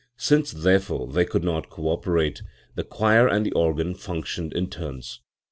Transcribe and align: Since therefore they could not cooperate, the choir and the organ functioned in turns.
Since 0.17 0.51
therefore 0.51 1.05
they 1.09 1.25
could 1.25 1.43
not 1.43 1.69
cooperate, 1.69 2.41
the 2.73 2.83
choir 2.83 3.27
and 3.27 3.45
the 3.45 3.51
organ 3.51 3.93
functioned 3.93 4.51
in 4.51 4.65
turns. 4.67 5.19